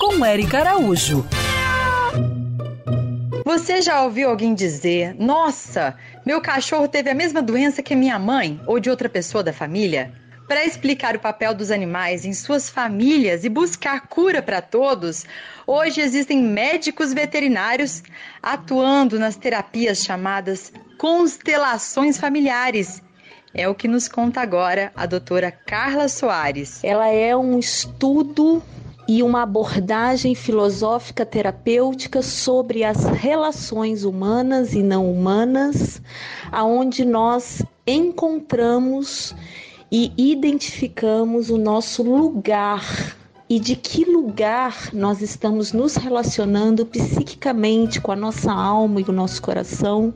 Com 0.00 0.26
Eric 0.26 0.56
Araújo. 0.56 1.24
Você 3.44 3.80
já 3.80 4.02
ouviu 4.02 4.28
alguém 4.28 4.52
dizer: 4.52 5.14
Nossa, 5.14 5.96
meu 6.26 6.40
cachorro 6.40 6.88
teve 6.88 7.08
a 7.08 7.14
mesma 7.14 7.40
doença 7.40 7.84
que 7.84 7.94
minha 7.94 8.18
mãe 8.18 8.60
ou 8.66 8.80
de 8.80 8.90
outra 8.90 9.08
pessoa 9.08 9.44
da 9.44 9.52
família? 9.52 10.12
Para 10.48 10.64
explicar 10.64 11.14
o 11.14 11.20
papel 11.20 11.54
dos 11.54 11.70
animais 11.70 12.24
em 12.24 12.32
suas 12.34 12.68
famílias 12.68 13.44
e 13.44 13.48
buscar 13.48 14.08
cura 14.08 14.42
para 14.42 14.60
todos, 14.60 15.24
hoje 15.68 16.00
existem 16.00 16.42
médicos 16.42 17.12
veterinários 17.12 18.02
atuando 18.42 19.20
nas 19.20 19.36
terapias 19.36 20.02
chamadas 20.02 20.72
constelações 20.98 22.18
familiares. 22.18 23.00
É 23.54 23.68
o 23.68 23.74
que 23.74 23.86
nos 23.86 24.08
conta 24.08 24.40
agora 24.40 24.90
a 24.96 25.06
doutora 25.06 25.52
Carla 25.52 26.08
Soares. 26.08 26.82
Ela 26.82 27.06
é 27.06 27.36
um 27.36 27.56
estudo 27.60 28.60
e 29.14 29.22
uma 29.22 29.42
abordagem 29.42 30.34
filosófica 30.34 31.26
terapêutica 31.26 32.22
sobre 32.22 32.82
as 32.82 33.04
relações 33.04 34.04
humanas 34.04 34.72
e 34.72 34.82
não 34.82 35.12
humanas, 35.12 36.00
aonde 36.50 37.04
nós 37.04 37.62
encontramos 37.86 39.34
e 39.90 40.10
identificamos 40.16 41.50
o 41.50 41.58
nosso 41.58 42.02
lugar 42.02 43.14
e 43.50 43.60
de 43.60 43.76
que 43.76 44.02
lugar 44.06 44.88
nós 44.94 45.20
estamos 45.20 45.74
nos 45.74 45.96
relacionando 45.96 46.86
psiquicamente 46.86 48.00
com 48.00 48.12
a 48.12 48.16
nossa 48.16 48.50
alma 48.50 48.98
e 48.98 49.04
o 49.06 49.12
nosso 49.12 49.42
coração, 49.42 50.14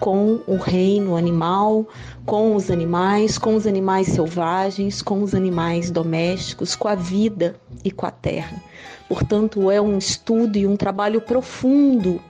com 0.00 0.40
o 0.46 0.56
reino 0.56 1.16
animal, 1.16 1.86
com 2.26 2.54
os 2.54 2.70
animais, 2.70 3.38
com 3.38 3.54
os 3.54 3.66
animais 3.66 4.08
selvagens, 4.08 5.02
com 5.02 5.22
os 5.22 5.34
animais 5.34 5.90
domésticos, 5.90 6.74
com 6.74 6.88
a 6.88 6.94
vida 6.94 7.56
e 7.84 7.90
com 7.90 8.06
a 8.06 8.10
terra. 8.10 8.62
Portanto, 9.08 9.70
é 9.70 9.80
um 9.80 9.98
estudo 9.98 10.56
e 10.56 10.66
um 10.66 10.76
trabalho 10.76 11.20
profundo 11.20 12.20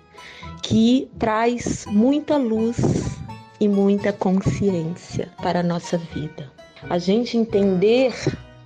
que 0.62 1.10
traz 1.18 1.86
muita 1.86 2.36
luz 2.36 2.78
e 3.60 3.68
muita 3.68 4.12
consciência 4.12 5.30
para 5.42 5.60
a 5.60 5.62
nossa 5.62 5.96
vida. 5.96 6.50
A 6.88 6.98
gente 6.98 7.36
entender 7.36 8.12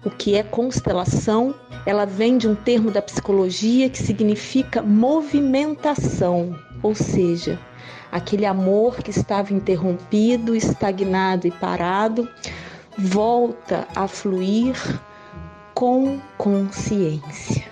o 0.05 0.11
que 0.11 0.37
é 0.37 0.43
constelação, 0.43 1.55
ela 1.85 2.05
vem 2.05 2.39
de 2.39 2.49
um 2.49 2.55
termo 2.55 2.91
da 2.91 3.03
psicologia 3.03 3.91
que 3.91 3.99
significa 3.99 4.83
movimentação, 4.83 6.57
ou 6.83 6.95
seja, 6.95 7.59
aquele 8.11 8.47
amor 8.47 9.03
que 9.03 9.11
estava 9.11 9.53
interrompido, 9.53 10.55
estagnado 10.55 11.47
e 11.47 11.50
parado, 11.50 12.28
volta 12.97 13.86
a 13.94 14.08
fluir 14.08 14.77
com 15.75 16.19
consciência. 16.36 17.66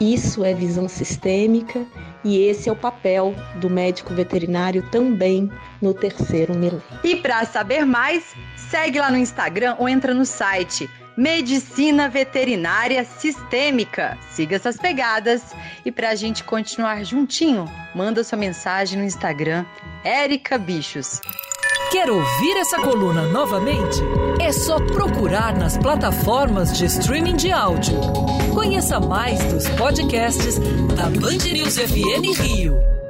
Isso 0.00 0.44
é 0.44 0.52
visão 0.52 0.88
sistêmica 0.88 1.84
e 2.24 2.38
esse 2.38 2.68
é 2.68 2.72
o 2.72 2.76
papel 2.76 3.34
do 3.56 3.68
médico 3.68 4.14
veterinário 4.14 4.82
também 4.90 5.50
no 5.80 5.94
terceiro 5.94 6.54
milênio. 6.54 6.82
E 7.02 7.16
para 7.16 7.44
saber 7.44 7.84
mais, 7.84 8.34
segue 8.56 8.98
lá 8.98 9.10
no 9.10 9.16
Instagram 9.16 9.76
ou 9.78 9.88
entra 9.88 10.14
no 10.14 10.24
site 10.24 10.88
Medicina 11.16 12.08
Veterinária 12.08 13.04
Sistêmica. 13.04 14.18
Siga 14.30 14.56
essas 14.56 14.76
pegadas 14.76 15.54
e 15.84 15.92
para 15.92 16.10
a 16.10 16.14
gente 16.14 16.42
continuar 16.44 17.04
juntinho, 17.04 17.70
manda 17.94 18.24
sua 18.24 18.38
mensagem 18.38 18.98
no 18.98 19.04
Instagram 19.04 19.64
Érica 20.04 20.56
Bichos. 20.58 21.20
Quer 21.90 22.10
ouvir 22.10 22.56
essa 22.56 22.80
coluna 22.80 23.28
novamente? 23.28 23.98
É 24.40 24.50
só 24.50 24.76
procurar 24.76 25.54
nas 25.54 25.76
plataformas 25.76 26.76
de 26.76 26.86
streaming 26.86 27.36
de 27.36 27.52
áudio. 27.52 28.00
Conheça 28.54 28.98
mais 28.98 29.44
dos 29.52 29.68
podcasts 29.70 30.58
da 30.96 31.10
Band 31.20 31.52
News 31.52 31.76
FM 31.76 32.40
Rio. 32.40 33.01